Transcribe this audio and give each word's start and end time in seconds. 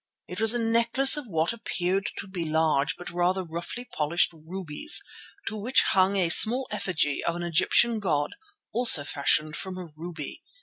It 0.27 0.41
was 0.41 0.55
a 0.55 0.57
necklace 0.57 1.15
of 1.15 1.27
what 1.27 1.53
appeared 1.53 2.09
to 2.17 2.27
be 2.27 2.43
large 2.43 2.95
but 2.97 3.11
rather 3.11 3.43
roughly 3.43 3.85
polished 3.85 4.33
rubies, 4.33 4.99
to 5.47 5.55
which 5.55 5.83
hung 5.89 6.15
a 6.15 6.29
small 6.29 6.67
effigy 6.71 7.23
of 7.23 7.35
an 7.35 7.43
Egyptian 7.43 7.99
god 7.99 8.31
also 8.73 9.03
fashioned 9.03 9.55
from 9.55 9.77
a 9.77 9.89
ruby. 9.95 10.41